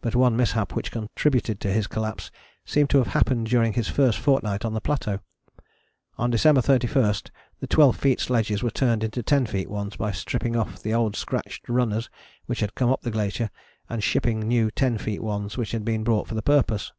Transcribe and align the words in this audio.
But 0.00 0.16
one 0.16 0.36
mishap 0.36 0.74
which 0.74 0.90
contributed 0.90 1.60
to 1.60 1.70
his 1.72 1.86
collapse 1.86 2.32
seems 2.64 2.88
to 2.88 2.98
have 2.98 3.06
happened 3.12 3.46
during 3.46 3.70
this 3.70 3.86
first 3.86 4.18
fortnight 4.18 4.64
on 4.64 4.74
the 4.74 4.80
plateau. 4.80 5.20
On 6.18 6.28
December 6.28 6.60
31 6.60 7.14
the 7.60 7.68
12 7.68 7.96
feet 7.96 8.18
sledges 8.18 8.64
were 8.64 8.72
turned 8.72 9.04
into 9.04 9.22
10 9.22 9.46
feet 9.46 9.70
ones 9.70 9.94
by 9.94 10.10
stripping 10.10 10.56
off 10.56 10.82
the 10.82 10.92
old 10.92 11.14
scratched 11.14 11.68
runners 11.68 12.10
which 12.46 12.58
had 12.58 12.74
come 12.74 12.90
up 12.90 13.02
the 13.02 13.12
glacier 13.12 13.48
and 13.88 14.02
shipping 14.02 14.40
new 14.40 14.72
10 14.72 14.98
feet 14.98 15.22
ones 15.22 15.56
which 15.56 15.70
had 15.70 15.84
been 15.84 16.02
brought 16.02 16.26
for 16.26 16.34
the 16.34 16.42
purpose. 16.42 16.90